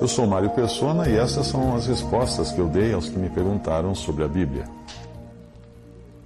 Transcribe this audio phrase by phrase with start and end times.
[0.00, 3.28] Eu sou Mário Persona e essas são as respostas que eu dei aos que me
[3.28, 4.64] perguntaram sobre a Bíblia.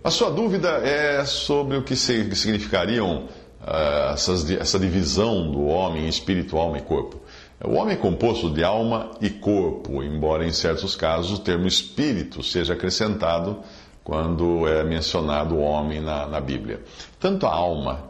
[0.04, 3.24] A sua dúvida é sobre o que significariam
[3.62, 7.18] uh, essas, essa divisão do homem em espírito, alma e corpo.
[7.64, 12.42] O homem é composto de alma e corpo, embora em certos casos o termo espírito
[12.42, 13.60] seja acrescentado
[14.04, 16.82] quando é mencionado o homem na, na Bíblia.
[17.18, 18.04] Tanto a alma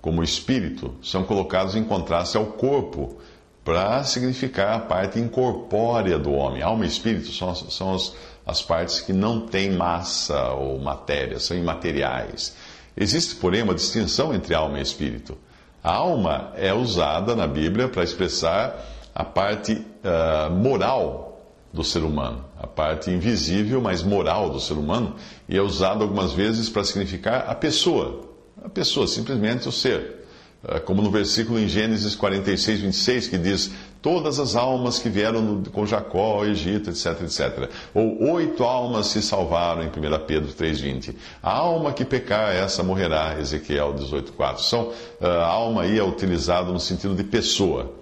[0.00, 3.18] como o espírito são colocados em contraste ao corpo
[3.68, 6.62] para significar a parte incorpórea do homem.
[6.62, 8.14] Alma e espírito são, são as,
[8.46, 12.56] as partes que não têm massa ou matéria, são imateriais.
[12.96, 15.36] Existe, porém, uma distinção entre alma e espírito.
[15.84, 18.74] A alma é usada na Bíblia para expressar
[19.14, 25.14] a parte uh, moral do ser humano, a parte invisível, mas moral do ser humano,
[25.46, 28.30] e é usada algumas vezes para significar a pessoa,
[28.64, 30.26] a pessoa, simplesmente o ser.
[30.68, 33.70] Ah, como no versículo em Gênesis 46, 26, que diz:
[34.02, 37.70] Todas as almas que vieram com Jacó Egito, etc, etc.
[37.94, 39.90] Ou oito almas se salvaram em 1
[40.26, 41.14] Pedro 3,20.
[41.42, 44.58] A alma que pecar, essa morrerá, Ezequiel 18,4.
[44.58, 47.94] São, ah, a alma aí é utilizada no sentido de pessoa.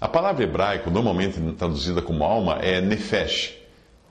[0.00, 3.54] A palavra hebraica, normalmente traduzida como alma, é nefesh.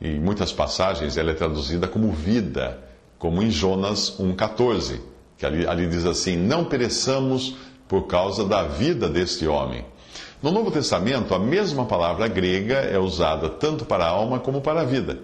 [0.01, 2.77] Em muitas passagens ela é traduzida como vida,
[3.17, 4.99] como em Jonas 1,14,
[5.37, 7.55] que ali, ali diz assim: Não pereçamos
[7.87, 9.85] por causa da vida deste homem.
[10.41, 14.81] No Novo Testamento, a mesma palavra grega é usada tanto para a alma como para
[14.81, 15.19] a vida.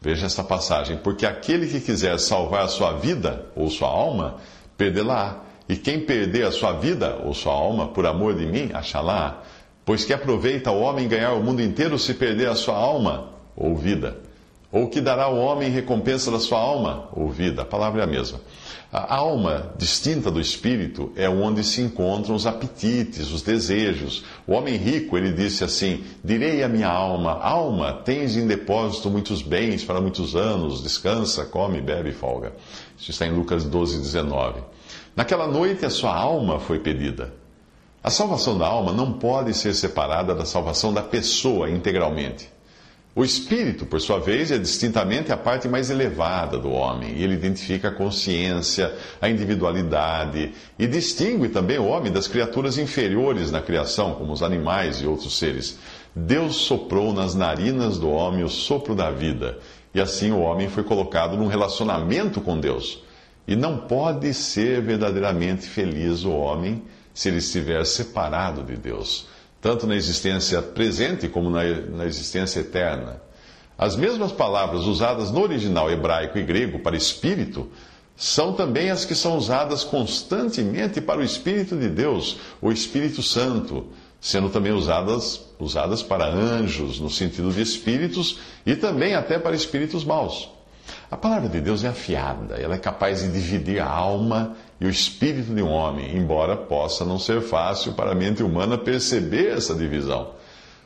[0.00, 4.36] Veja esta passagem: Porque aquele que quiser salvar a sua vida ou sua alma,
[4.76, 5.44] perdê-la.
[5.68, 9.42] E quem perder a sua vida ou sua alma por amor de mim, achá-la.
[9.84, 13.76] Pois que aproveita o homem ganhar o mundo inteiro se perder a sua alma ou
[13.76, 14.16] vida.
[14.70, 17.62] Ou que dará o homem recompensa da sua alma ou vida.
[17.62, 18.38] A palavra é a mesma.
[18.92, 24.24] A alma, distinta do espírito, é onde se encontram os apetites, os desejos.
[24.46, 29.42] O homem rico, ele disse assim: Direi à minha alma: Alma, tens em depósito muitos
[29.42, 32.54] bens para muitos anos, descansa, come, bebe e folga.
[32.98, 34.60] Isso está em Lucas 12, 19.
[35.14, 37.34] Naquela noite a sua alma foi pedida.
[38.02, 42.48] A salvação da alma não pode ser separada da salvação da pessoa integralmente.
[43.18, 47.20] O espírito, por sua vez, é distintamente a parte mais elevada do homem.
[47.20, 53.60] Ele identifica a consciência, a individualidade e distingue também o homem das criaturas inferiores na
[53.60, 55.80] criação, como os animais e outros seres.
[56.14, 59.58] Deus soprou nas narinas do homem o sopro da vida,
[59.92, 63.02] e assim o homem foi colocado num relacionamento com Deus.
[63.48, 69.26] E não pode ser verdadeiramente feliz o homem se ele estiver separado de Deus
[69.60, 73.20] tanto na existência presente como na, na existência eterna.
[73.76, 77.68] As mesmas palavras usadas no original hebraico e grego para espírito
[78.18, 83.86] são também as que são usadas constantemente para o Espírito de Deus, o Espírito Santo,
[84.20, 90.04] sendo também usadas, usadas para anjos, no sentido de espíritos, e também até para espíritos
[90.04, 90.50] maus.
[91.10, 94.90] A palavra de Deus é afiada, ela é capaz de dividir a alma e o
[94.90, 99.74] espírito de um homem, embora possa não ser fácil para a mente humana perceber essa
[99.74, 100.32] divisão.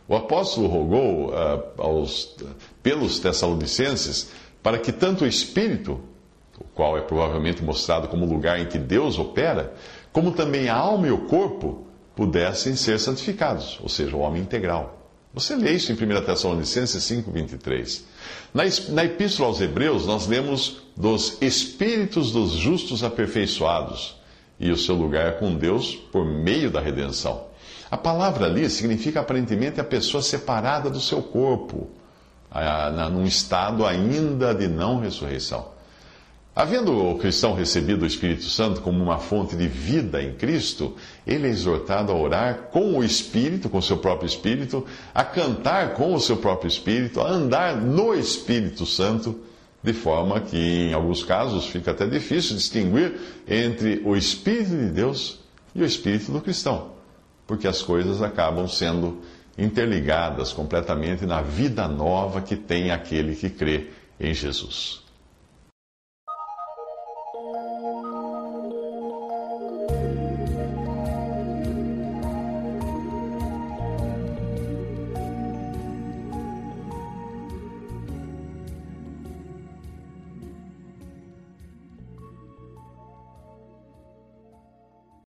[0.08, 2.36] O apóstolo rogou uh, aos,
[2.82, 4.30] pelos Tessalonicenses
[4.62, 6.00] para que tanto o espírito,
[6.58, 9.74] o qual é provavelmente mostrado como lugar em que Deus opera,
[10.12, 15.01] como também a alma e o corpo pudessem ser santificados, ou seja, o homem integral.
[15.34, 18.04] Você lê isso em 1 Tessalonicenses 5, 23.
[18.52, 24.16] Na, na Epístola aos Hebreus, nós lemos dos espíritos dos justos aperfeiçoados
[24.60, 27.46] e o seu lugar com Deus por meio da redenção.
[27.90, 31.90] A palavra ali significa aparentemente a pessoa separada do seu corpo,
[33.10, 35.66] num estado ainda de não ressurreição.
[36.54, 40.94] Havendo o cristão recebido o Espírito Santo como uma fonte de vida em Cristo,
[41.26, 44.84] ele é exortado a orar com o Espírito, com o seu próprio Espírito,
[45.14, 49.40] a cantar com o seu próprio Espírito, a andar no Espírito Santo,
[49.82, 53.18] de forma que, em alguns casos, fica até difícil distinguir
[53.48, 55.40] entre o Espírito de Deus
[55.74, 56.90] e o Espírito do cristão,
[57.46, 59.22] porque as coisas acabam sendo
[59.56, 63.88] interligadas completamente na vida nova que tem aquele que crê
[64.20, 65.01] em Jesus.
[67.34, 68.11] Thank you.